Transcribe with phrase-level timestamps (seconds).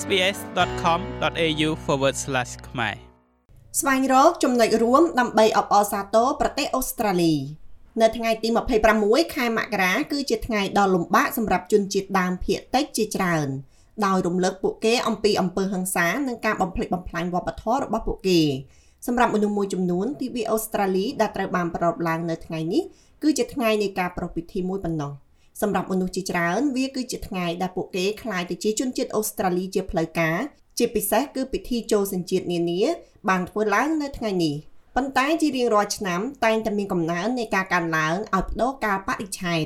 [0.00, 1.68] sbs.com.au/
[2.68, 2.94] ខ្មែរ
[3.80, 7.34] ស្វែងរកចំណុចរួមដើម្បីអបអរសាទរប្រទេសអូស្ត្រាលី
[8.00, 8.48] នៅថ្ងៃទី
[8.92, 13.48] 26ខែមករាគឺជាថ្ងៃដ៏លំបាកសម្រាប់ជនជាតិដើមភាគតិចជាច្រើន
[14.06, 18.40] ដោយរំលឹកពួកគេអំពីអំពើហិង្សានិងការបំផ្លិចបំផ្លាញវប្បធម៌របស់ពួកគេ
[19.06, 22.82] សម្រាប់មនុស្សមួយចំនួនទិវាអូស្ត្រាលីដែលត្រូវបានប្រារព្ធឡើងនៅថ្ងៃនេះ
[23.22, 25.12] គឺជាថ្ងៃនៃការប្រារព្ធពិធីមួយប៉ុណ្ណោះ
[25.62, 30.38] សម្រាប់មនុស្សជាច្រើនវាគឺជាថ្ងៃដែលពួកគេក្លាយទៅជាជនជាតិអូស្ត្រាលីជាផ្លូវការ
[30.78, 32.80] ជាពិសេសគឺពិធីចូលសញ្ជាតិនានា
[33.28, 34.54] បានធ្វើឡើងនៅថ្ងៃនេះ
[34.96, 39.64] ប៉ុន្តែជារៀងរាល់ឆ្នាំតែងតែមានកំណើននៃការកើនឡើងឲ្យបដូរកាលបរិច្ឆេទ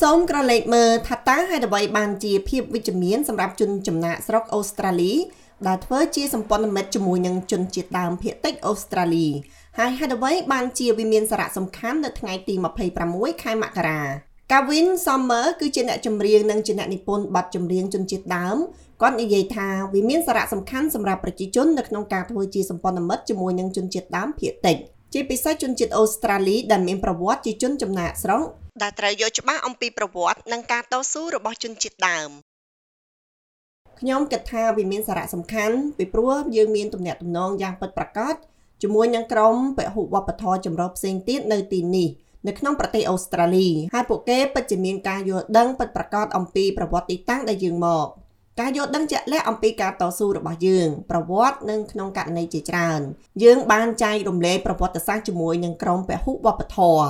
[0.00, 5.14] សូមក្រឡេកមើលថាតើហេតុអ្វីបានជាភាពវិជ្ជមានសម្រាប់ជនចំណាក់ស្រុកអូស្ត្រាលី
[5.66, 9.28] ដែលធ្វើជាសម្ព័ន្ធមិត្តជាមួយនឹងជនជាតិដើមភាគតិចអូស្ត្រាលី
[9.78, 12.54] ហើយហេតុអ្វីបានជាវាមានសារៈសំខាន់នៅថ្ងៃទី
[12.98, 14.00] 26ខែមករា
[14.50, 18.56] Kevin Sommer គឺជាអ្នកចម្រៀងនិងជាអ្នកនិពន្ធបទចម្រៀងជនជាតិដើម
[19.02, 24.76] គាត់និយាយថាវាមានសារៈសំខាន់សម្រាប់ប្រជាជននៅក្នុងការធ្វើជាសម្ព័ន្ធមិត្តជាមួយនឹងជនជាតិដើមភាគតិច
[25.12, 28.42] ជាពិសេសជនជាតិអូស្ត្រាលីដែលមានប្រវត្តិជាជនចំណាកស្រុក
[28.82, 32.30] ដែលត្រូវយកច្បាស់អំពីប្រវត្តិនិងការតស៊ូរបស់ជនជាតិដើម
[34.00, 38.34] ខ្ញុំគិតថាវាមានសារៈសំខាន់ពីព្រោះយើងមានទំនាក់ទំនងយ៉ាងពិតប្រាកដ
[38.82, 42.08] ជាមួយនឹងក្រុមពហុវប្បធម៌ចម្រុះផ្សេងទៀតនៅទីនេះ
[42.46, 48.06] នៅក្នុងប្រទេសអូស្ត្រាលីហើយពួកគេពិតជាមានការយល់ដឹងពិតប្រាកដអំពីប្រវត្តិទីតាំងដែលយើងមក
[48.60, 53.00] ការយល់ដឹងជាក់លាក់អំពីការតស៊ូរបស់យើងប្រវត្តិនិងក្នុងករណីជាច្រើន
[53.42, 57.06] យើងបានចែករំលែកប្រវត្តិសាស្ត្រជាមួយនឹងក្រុមពហុវប្បធម៌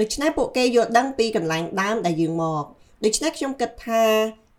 [0.00, 2.64] ដូច្នេះពួកគេយល់ដឹងពីកន្លែងដើមដែលយើងមក
[3.04, 4.04] ដូច្នេះខ្ញុំគិតថា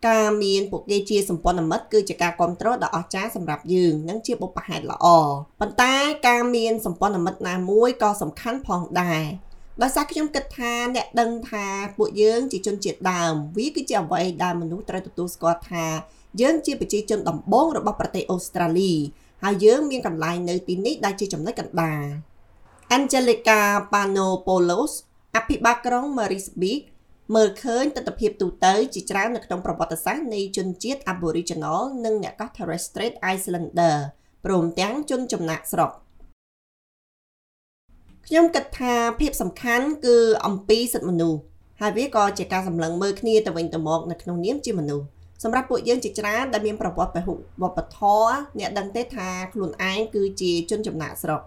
[0.07, 5.07] ការមានពួកគេជាសម្ព័ន្ធមិត្តគឺជាការគ្រប់គ្រងដ៏អស្ចារ្យសម្រាប់យើងនិងជាបុព្វហេតុល្អ
[5.59, 5.93] ប៉ុន្តែ
[6.27, 9.23] ការមានសម្ព័ន្ធមិត្តណាមួយក៏សំខាន់ផងដែរ
[9.83, 11.65] ដោយសារខ្ញុំគិតថាអ្នកដឹងថា
[11.97, 15.85] ពួកយើងជាជនជាតិដើមវាគឺជាអ្វីដែលមនុស្សត្រូវទទួលស្គាល់ថា
[16.41, 18.93] យើងជាប្រជាជនដំបូងរបស់ប្រទេសអូស្ត្រាលី
[19.43, 22.05] ហើយយើងមានកន្លែងនៅទីនេះដែលជាចំណុចកណ្ដាល
[22.95, 23.59] Angelica
[23.91, 24.93] Panopoulos
[25.35, 26.79] អភិបាលក្រុង Marisbee
[27.35, 33.95] មើលឃើញទស្សនវិជ្ជាទូទៅជាច្រើននៅក្នុងប្រវត្តិសាស្ត្រនៃជនជាតិ Aboriginal និងអ្នកកោះ Torres Strait Islander
[34.45, 35.91] ព្រមទាំងជនចំណាក់ស្រុក
[38.31, 41.39] ខ្ញុំគិតថាភាពសំខាន់គឺអំពីសិទ្ធិមនុស្ស
[41.81, 45.05] ហើយវាក៏ជាការសម្លឹងមើលគ្នាទៅវិញទៅមកនៅក្នុងនាមជាមនុស្ស
[45.43, 51.41] សម្រាប់ពួកយើងជាច្រើនដែលមានប្រវត្តិពហុវប្បធម៌អ្នកដឹងទេថាខ្លួនឯងគឺជាជនចំណាក់ស្រុក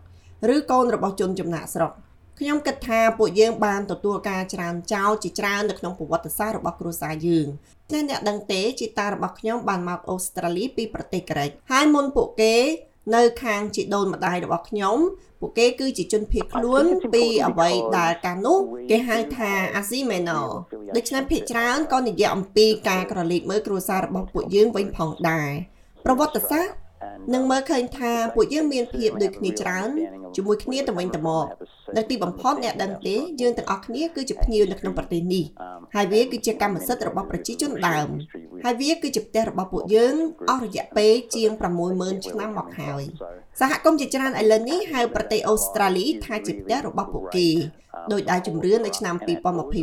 [0.54, 1.92] ឬកូនរបស់ជនចំណាក់ស្រុក
[2.38, 7.47] ខ្ញុំគិតថាពួកយើងបានទទួលការច្រានចោលជាច្រើននៅក្នុងប្រវត្តិសាស្ត្ររបស់គ្រួសារយើង
[7.91, 12.56] តែអ្នកដឹងទេជីតារបស់ខ្ញុំបានមកអូស្ត្រាលីពីប្រទេសក្រិចហើយមុនពួកគេ
[13.15, 14.97] នៅខាងជីដូនម្ដាយរបស់ខ្ញុំ
[15.41, 18.59] ពួកគេគឺជាជនភៀសខ្លួនពីអ្វីដែលកាលនោះ
[18.91, 20.41] គេហៅថាអាស៊ីមេណូ
[20.97, 25.51] ដូច្នេះភាគច្រើនក៏និយាយអំពីការក្រឡេកមើលគ្រួសាររបស់ពួកយើងវិញផងដែរ
[26.05, 26.81] ប្រវត្តិសាស្ត្រ
[27.34, 29.89] នឹងមើលឃើញថាពួកយើងមានភាពដូចគ្នាច្រើន
[30.37, 31.47] ជាមួយគ្នាទៅវិញទៅមក
[31.97, 35.45] នៅទីបំផុតអ្នកដឹងទេយើងទាំងអស់គ្នាគឺជាភ្ញៀវនៅក្នុងប្រទេសនេះ
[35.95, 38.09] ហើយវាគឺជាកម្មសិទ្ធិរបស់ប្រជាជនដើម
[38.65, 40.15] ហើយវាគឺជាផ្ទះរបស់ពួកយើង
[40.51, 41.51] អស់រយៈពេលជាង
[41.91, 43.03] 60000ឆ្នាំមកហើយ
[43.61, 47.49] សហគមន៍ជាច្រើនឥឡូវនេះហៅប្រទេសអូស្ត្រាលីថាជាផ្ទះរបស់ពួកគេ
[48.12, 49.15] ដោយដែលជំរឿននៅឆ្នាំ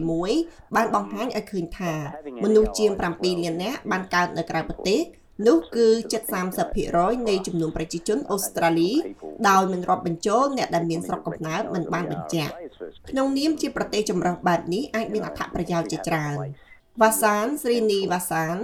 [0.03, 1.93] 2021បានបង្ហាញឲ្យឃើញថា
[2.43, 3.01] មនុស្សជាង7
[3.43, 4.99] លាននាក់បានកើតនៅក្រៅប្រទេស
[5.47, 6.21] នោះគឺជិត
[6.75, 8.91] 30%នៃចំនួនប្រជាជនអូស្ត្រាលី
[9.49, 12.53] ដោយមិនរាប់បញ្ចូលអ្នកដែលមានស្រុកកំណើតមិនបានបញ្ជាក់
[13.09, 16.35] ក្នុងនាមជាប្រទេសចម្រុះបែបនេះអាចមានអត្ថប្រយោជន៍ជាច្រើន
[17.01, 18.57] វ៉ាសានស្រីនីវ៉ាសាន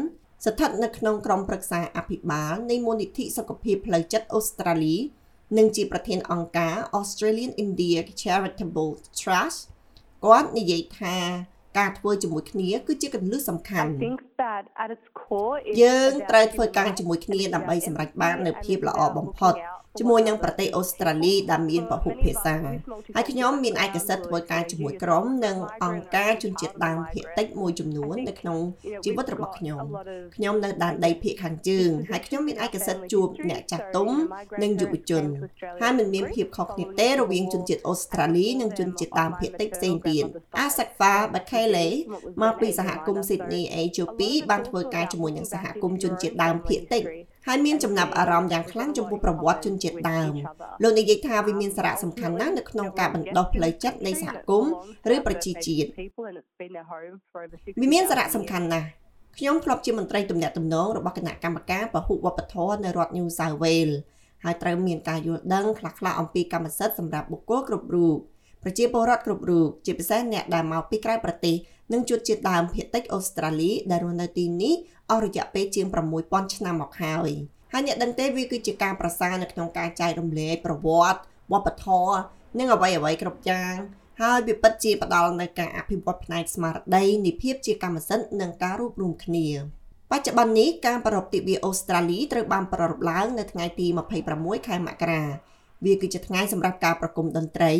[0.46, 4.96] ស្ថិតនៅក្នុងក្រុមប្រឹក្សាអភិបាលនៃមូលនិធិសុខភាពផ្លូវចិត្តអូស្ត្រាលី
[5.57, 9.59] និងជាប្រធានអង្គការ Australian India Charitable Trust
[10.24, 11.18] គាត់និយាយថា
[11.78, 13.90] ការធ្វើជាមួយគ្នាគឺជាគន្លឹះសំខាន់
[15.81, 19.53] យើងត្រូវធ្វើការជាមួយគ្នាដើម្បីសម្រេចបាននូវភាពល្អបំផុត
[20.00, 22.53] ជាមួយនឹងប្រទេសអូស្ត្រាលីដែលមានពហុភាសា
[23.16, 28.59] ហើយខ្ញុំមានឯកសិទ្ធិធ្វើការជាមួយក្រុមនិងអង្គការជនជាតិដើមភាគតិចមួយចំនួននៅក្នុង
[29.06, 29.83] ជីវិតរបស់ខ្ញុំ
[30.36, 34.09] ខ្ញុំនៅដែនដីភាគខាងជើងហើយខ្ញុំមានឯកសិទ្ធិជួបអ្នកចាស់ទុំ
[34.63, 35.24] និងយុវជន
[35.81, 40.25] ហើយមិនមានភាពខុសគ្នាទេរវាងជនជាតិអូស្ត្រាលីនិងជនជាតិដើមភាគតិចផ្សេងទៀត
[40.63, 41.88] Asakfa Bakele
[42.41, 44.19] មកពីសហគមន៍ Sydney AJP
[44.50, 47.03] បានធ្វើការជាមួយនឹងសហគមន៍ជនជាតិដើមភាគតិច
[47.47, 50.33] ហើយមានចំណាប់អារម្មណ៍យ៉ាងខ្លាំងចំពោះប្រវត្តិជនជាតិដើម
[50.83, 54.71] លោកនិយាយថាវាមានសារៈសំខាន់ណាស់នៅក្នុងការបណ្ដុះផ្លូវចិត្តនៃសហគមន៍
[55.13, 55.88] ឬប្រជាជាតិ
[57.81, 58.88] វាមានសារៈសំខាន់ណាស់
[59.38, 63.95] ខ្ញុំធ្លាប់ជាមន្ត្រីទំនាក់ទំនងរបស់គណៈកម្មការពហុវប្បធម៌នៅរដ្ឋ New South Wales
[64.44, 68.18] ហើយត្រូវមានការយល់ដឹងខ្លះៗអំពីកម្មសិទ្ធិសម្រាប់បុគ្គលគ្រប់រូប
[68.63, 71.56] ប្រជាពលរដ្ឋគ្រប់រូបជាពិសេសអ្នកដែលមកពីក្រៅប្រទេស
[71.94, 74.74] និងជនជាតិដើមភាគតិចអូស្ត្រាលីដែលរស់នៅទីនេះ
[75.12, 75.88] អស់រយៈពេលជាង
[76.22, 77.30] 6000ឆ្នាំមកហើយ
[77.72, 81.20] ហើយអ្នកដឹងទេវាគឺជាការប្រសើរនៅក្នុងការចែករំលែកប្រវត្តិ
[81.52, 82.18] វប្បធម៌
[82.60, 83.76] និងអ្វីអ្វីគ្រប់យ៉ាង
[84.22, 89.48] ហើយវាពិតជាផ្ដល់នូវការអភិវឌ្ឍផ្នែកស្មារតីនៃភាពជាកម្មសិទ្ធិនិងការរួបរวมគ្នា
[90.12, 93.88] បច្ចុប្បន្ននេះការប្រារព្ធទិវាអូស្ត្រាលីត្រូវបានប្រារព្ធឡើងនៅថ្ងៃទី
[94.28, 95.24] 26ខែមករា
[95.86, 97.74] វាគឺជាថ្ងៃសម្រាប់ការប្រគំតន្ត្រី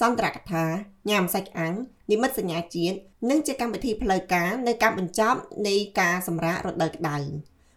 [0.00, 0.64] សន្ទរកថា
[1.10, 1.74] ញ៉ាំសាច់អាំង
[2.10, 2.96] និមិត្តសញ្ញាជាតិ
[3.30, 5.38] និងជាកម្មវិធីផ្លូវការនៅការបញ្ចប់
[5.68, 7.16] នៃការសម្រាករដូវក្តៅ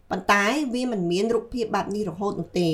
[0.10, 0.44] ប៉ុន្តែ
[0.74, 2.70] វាមិនមានរូបភាពបែបនេះរហូតនោះទេ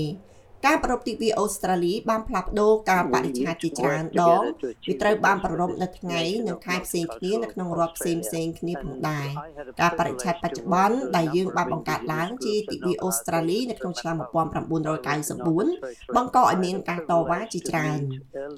[0.65, 4.41] ការប្រពៃទិវាអូស្ត្រាលីបានផ្លាស់ប្ដូរការបរិច្ឆេទជាច្រើនដង
[4.87, 9.27] វាត្រូវបានប្រារព្ធនៅថ្ងៃនិងខែផ្សេងគ្នានៅក្នុងរដ្ឋផ្សេងផ្សេងគ្នាផងដែរ
[9.81, 17.99] ការបរិច្ឆេទបច្ចុប្បន្នដែលយើងបានបង្កើតឡើងជាទិវាអូស្ត្រាលីនៅក្នុងឆ្នាំ1994បង្កឲ្យមានការតវ៉ាជាច្រើន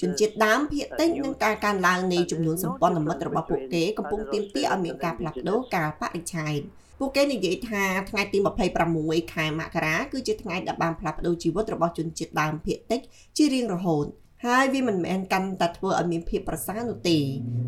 [0.02, 6.60] ជនជាតិដើមភាគតិចនិងការកើនឡើងនៃចំនួនសម្ព័ន្ធមិត្តរបស់ពួកគេកំពុងទាមទារឲ្យមានការផ្លាស់ប្ដូរការបរិច្ឆេទ
[7.02, 8.38] ពួកគេនិយាយថាថ្ងៃទី
[8.86, 13.02] 26ខែមករាគឺជាថ្ងៃដែលបានផ្លាស់ប្ដូរជីវិតរបស់ជនជាតិដើមភាគតិច
[13.38, 14.06] ជារៀងរហូត
[14.46, 17.18] ហើយវាមិនមែនកាន់តែធ្វើឲ្យមានភាពប្រសើរនោះទេ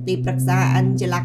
[0.07, 1.21] ទីប្រឹក្សា Angela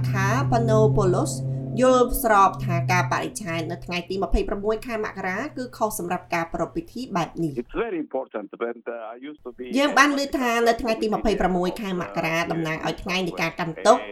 [0.51, 1.33] Panopoulos
[1.81, 4.15] យល់ស្របថាការបរិច្ឆេទនៅថ្ងៃទី
[4.51, 7.53] 26ខែមករាគឺខុសសម្រាប់ការប្រារព្ធពិធីបែបនេះ
[9.79, 11.07] យើងបានលើថានៅថ្ងៃទី
[11.45, 14.03] 26ខែមករាតំណាងឲ្យថ្ងៃនៃការកាន់ទុក្ខ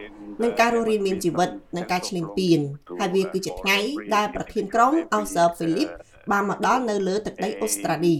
[0.43, 2.59] និងការរស់រានមានជីវិតនិងការឈ្លានពាន
[2.99, 3.77] ហើយវាគឺជាថ្ងៃ
[4.15, 5.89] ដែលប្រធានក្រុងអោសឺហ្វីលីប
[6.31, 8.15] បានមកដល់នៅលើទឹកដីអូស្ត្រាលី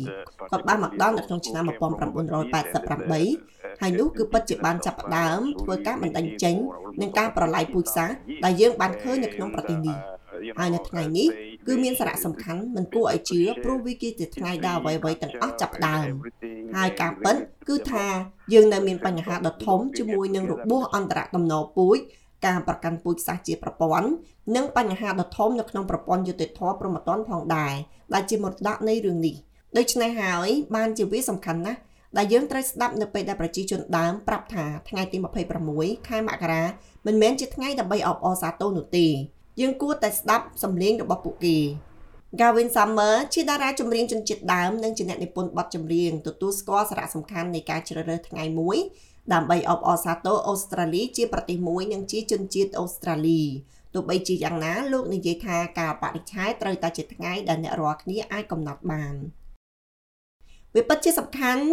[0.51, 6.56] គាត់បានមកដល់នៅក្នុងឆ្នាំ1988 ហើយនោះគឺពិតជាបានចាប់ផ្ដើមធ្វើការបណ្ដេញចេញ
[7.01, 9.98] នឹងការប្រឡាយពូជសាសន៍ដែលយើងបានឃើញនៅក្នុងប្រទេសនេះ
[10.60, 11.27] ហើយនៅថ្ងៃនេះ
[11.68, 16.07] គឺមានសារៈសំខាន់មិនគួរឲ្យជឿព្រោះវាគឺជាថ្ងៃដែលអ្វីៗទាំងអស់ចាប់ផ្ដើម
[16.75, 17.36] ហើយការពិត
[17.69, 18.06] គឺថា
[18.54, 21.98] យើងនៅមានបញ្ហាដ៏ធំជាមួយនឹងរបួសអន្តរតំណពូជ
[22.45, 24.10] ការប្រកាន់ពូជសាសន៍ជាប្រព័ន្ធ
[24.56, 27.74] និងបញ្ហាដ៏ធំនៅក្នុងប្រព័ន្ធយុតិធធម៌ប្រមត្តនផងដែរ
[28.13, 29.36] ដែលជាមរតកនៃរឿងនេះ
[29.77, 31.80] ដូច្នេះហើយបានជាវាសំខាន់ណាស់
[32.17, 35.17] ដែលយើងត្រូវស្ដាប់នៅពេលដែលប្រជាជនដើមប្រាប់ថាថ្ងៃទី
[35.63, 36.63] 26ខែមករា
[37.07, 39.07] មិនមែនជាថ្ងៃដើម្បីអបអរសាទរនោះទេ
[39.62, 41.57] យើងគួរតែស្ដាប់សំឡេងរបស់ពួកគេ
[42.39, 48.77] Gavin Summer ជាតារាចម្រៀងជនជាតិដើមនិងជាអ្នកនិពន្ធបទចម្រៀងទទួលស្គាល់សារៈសំខាន់នៃការជ្រើសរើសថ្ងៃមួយ
[49.33, 53.41] ដើម្បីអបអរសាទរអូស្ត្រាលីជាប្រទេសមួយនិងជាជនជាតិអូស្ត្រាលី
[53.94, 59.15] ទោះបីជាយ៉ាងណាលោកនិយាយថាការបរិច្ឆេទត្រូវតែជាថ្ងៃដែលអ្នករាល់គ្នាអាចកំណត់បាន
[60.75, 61.65] វាពិតជាសំខាន់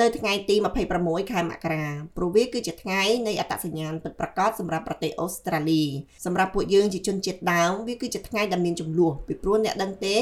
[0.00, 0.56] នៅថ្ងៃទី
[0.94, 1.84] 26ខែមករា
[2.16, 5.82] ព្រោះវាគឺជាថ្ងៃនៃអត្តសញ្ញាណពិតប្រាកដសម្រាប់ប្រទេសអូស្ត្រាលី
[6.24, 10.16] សម្រាប់ពួកយើងជាជនជាតិដើមវាគឺជាថ្ងៃដែលមានចំនួនពីព្រោះអ្នកដឹងទេ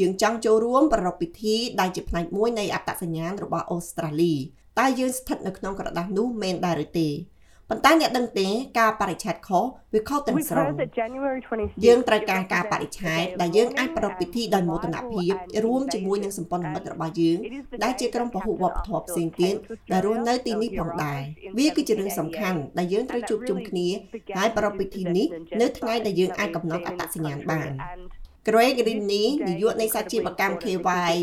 [0.00, 4.34] យើងចង់ចូលរួមប្រារព្ធពិធីដែលជាផ្នែកមួយនៃអត្តសញ្ញាណរបស់អូស្ត្រាលី
[4.78, 7.08] តើយើងស្ថិតនៅក្នុងក្រដាស់នោះមែនដែរឬទេ
[7.70, 8.48] ប៉ុន្តែអ្នកដឹងទេ
[8.78, 9.64] ការបរិច្ឆេទខុស
[9.94, 10.68] វាខុសទាំងស្រុង
[11.84, 15.34] យើងត្រូវការការបរិច្ឆេទដែលយើងអាចប្រារព្ធពិធីដោយមោទនភាព
[15.64, 17.38] រួមជាមួយនឹងសម្ព័ន្ធមិត្តរបស់យើង
[17.84, 19.54] ដែលជាក្រុមពហុវប្បធម៌ផ្សេងទៀត
[19.92, 21.20] ដែលរស់នៅទីនេះផងដែរ
[21.58, 23.88] វាគឺជារឿងសំខាន់ដែលយើងត្រូវជួបជុំគ្នា
[24.36, 25.26] ហើយប្រារព្ធពិធីនេះ
[25.60, 27.70] នៅថ្ងៃដែលយើងអាចកំណត់អត្តសញ្ញាណបាន
[28.46, 31.14] Greg Rinny នាយកនៃសាជីវកម្ម KY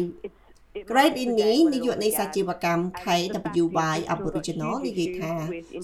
[0.74, 5.34] Great Indian នាយកនៃសាជីវកម្ម KWY Aboriginal និយាយថា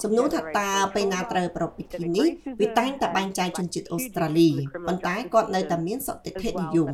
[0.03, 2.27] សំណួរថាតើពេលណាត្រូវប្រពៃពិធីនេះ
[2.61, 4.49] វាតែងតែបែងចែកជនជាតិអូស្ត្រាលី
[4.87, 6.87] ប៉ុន្តែគាត់នៅតែមានសតិធិនិយម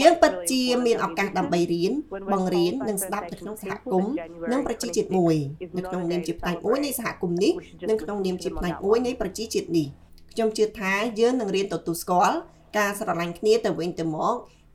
[0.00, 1.92] យើងពិតជាមានឱកាសដើម្បីរៀន
[2.32, 4.12] បង្រៀននិងស្ដាប់នៅក្នុងសហគមន៍
[4.52, 5.36] និងប្រជាជាតិមួយ
[5.76, 7.52] នៅក្នុងនាមជាផ្នែកមួយនៃសហគមន៍នេះ
[7.88, 9.86] និងក្នុងនាមជាផ្នែកមួយនៃប្រជាជាតិនេះ
[10.32, 12.38] ខ្ញុំជឿថាយើងនឹងរៀនទទួលស្គាល់
[12.76, 14.34] ការស្រឡាញ់គ្នាទៅវិញទៅមក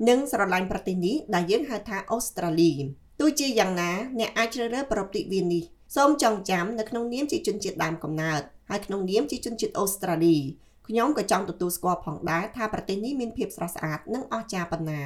[0.10, 2.72] និងស្រឡាញ់ប្រទេសនេះដែលយើងហៅថាអូស្ត្រាលី
[3.20, 5.64] ទោះជាយ៉ាងណាអ្នកអាចជ្រើសរើសប្រតិវិនេះ
[5.96, 10.38] សូមចងចាំនៅក្នុងនាមជាជនជាតិដើមកំណើតហើយក្នុងនាមជាជនជាតិអូស្ត្រាលី
[10.88, 15.02] ខ្ញុំក៏ចង់ទទួលស្គាល់ផងដែរថាប្រទេសនេះមានភាពស្រស់ស្អាតនិងអស្ចារ្យប៉ុណ្ណា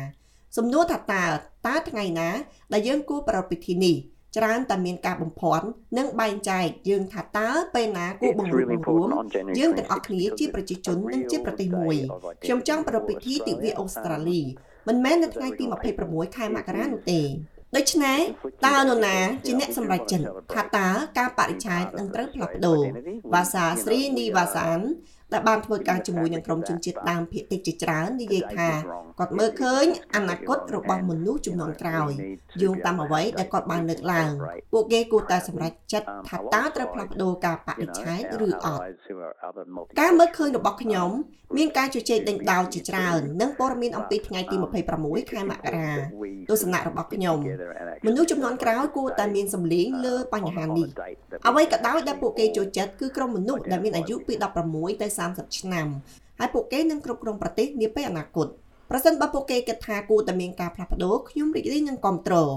[0.57, 1.25] សំណួរថាតើ
[1.67, 2.29] តើថ្ងៃណា
[2.73, 3.95] ដែលយើងគួរប្រារព្ធពិធីនេះ
[4.37, 5.65] ច្រើនតែមានការបំភាន់
[5.97, 9.07] និងបែងចែកយើងថាតើពេលណាគួរបង្រួបបង្រួម
[9.59, 11.95] យើងទាំងអស់គ្នាជាប្រជាជននិងជាប្រទេសមួយ
[12.43, 14.41] ខ្ញុំចង់ប្រារព្ធពិធីទិវាអូស្ត្រាលី
[14.87, 15.65] មិនមែននៅថ្ងៃទី
[16.01, 17.21] 26ខែមករានោះទេ
[17.77, 18.19] ដូច្នេះ
[18.67, 22.81] តើនរណាជាអ្នកសម្រេចចិត្តថាតើការបរិច្ឆេទនឹងត្រូវផ្លាស់ប្ដូរ
[23.33, 24.79] វាសាស្រីនីវ៉ាសាន
[25.33, 28.69] ដែលបានធ្វើការជាមួយនឹងក្រុមជនជាតិដើមភាគតិចជាច្រើននិយាយថា
[29.19, 29.85] គាត់មើលឃើញ
[30.15, 32.11] អនាគតរបស់មនុស្សជំនាន់ក្រោយ
[32.61, 34.31] យោងតាមអ្វីដែលគាត់បានលើកឡើង
[34.73, 38.81] ពួកគេគួរតែសម្រេចចិត្តថាតើត្រូវផ្លាស់ប្ដូរការបដិឆេទឬអត់
[39.99, 41.09] ការមើលឃើញរបស់ខ្ញុំ
[41.57, 44.55] មានការជជែកដេញដោលជាច្រើននិងព័ត៌មានអំពីថ្ងៃទី
[44.93, 45.91] 26ខែមករា
[46.49, 47.37] ទស្សនៈរបស់ខ្ញុំ
[48.07, 50.87] មនុស្សចំនួនក្រោយគួរតែមានសម្លេងលើបញ្ហានេះ
[51.47, 54.33] អ្វីក៏ដោយដែលពួកគេចូលចិត្តគឺក្រុមមនុស្សដែលមានអាយុពី
[54.67, 55.87] 16ទៅ30ឆ្នាំ
[56.39, 58.47] ហើយពួកគេនឹងគ្រប់គ្រងប្រទេសនាពេលអនាគត
[58.89, 62.55] ប្រសិនបើពួកគេគិតថាគួរតែមានការផ្លាស់ប្ដូរខ្ញុំរីករាយនឹងគ្រប់គ្រង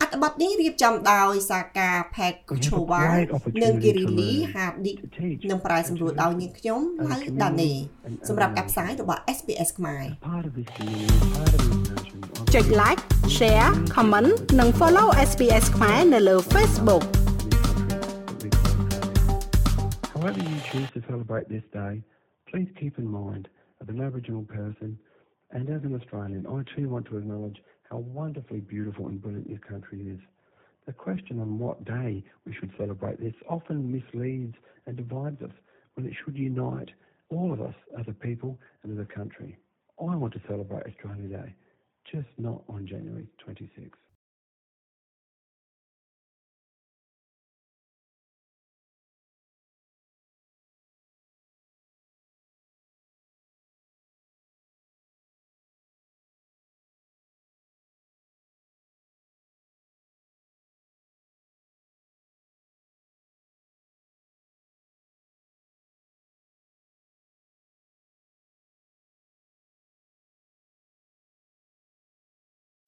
[0.00, 3.02] អត្ថបទនេះរៀបចំដោយសាកាផេកកូឆូវ៉ា
[3.62, 4.92] និងគីរីលីហាឌី
[5.50, 6.80] នឹងប្រាយសម្រួលដោយនាងខ្ញុំ
[7.12, 7.70] ឡៅដានេ
[8.28, 10.04] សម្រាប់ការផ្សាយរបស់ SPS ខ្មែរ
[12.54, 13.02] ចុច like
[13.36, 17.04] share comment និង follow SPS ខ្មែរនៅលើ Facebook
[20.14, 21.94] However you choose to celebrate this day
[22.50, 23.44] please keep in mind
[23.80, 24.90] as an Aboriginal person
[25.54, 29.60] and as an Australian I too want to acknowledge how wonderfully beautiful and brilliant this
[29.66, 30.18] country is.
[30.86, 34.56] The question on what day we should celebrate this often misleads
[34.86, 35.52] and divides us
[35.94, 36.90] when it should unite
[37.30, 39.56] all of us as a people and as a country.
[39.98, 41.54] I want to celebrate Australia Day,
[42.10, 43.92] just not on January 26th.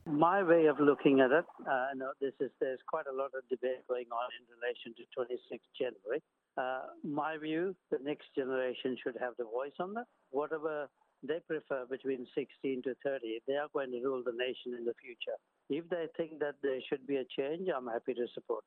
[0.07, 3.43] My way of looking at it, uh, know this is there's quite a lot of
[3.51, 6.23] debate going on in relation to 26th January.
[6.57, 10.07] Uh, my view, the next generation should have the voice on that.
[10.31, 10.89] Whatever
[11.27, 14.95] they prefer between 16 to 30, they are going to rule the nation in the
[15.03, 15.37] future.
[15.69, 18.63] If they think that there should be a change, I'm happy to support.